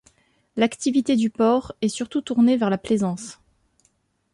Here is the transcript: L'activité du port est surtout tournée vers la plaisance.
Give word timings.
L'activité 0.55 1.15
du 1.15 1.29
port 1.29 1.73
est 1.83 1.87
surtout 1.87 2.21
tournée 2.21 2.57
vers 2.57 2.71
la 2.71 2.79
plaisance. 2.79 3.37